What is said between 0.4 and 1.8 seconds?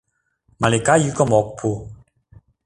Малика йӱкым ок пу.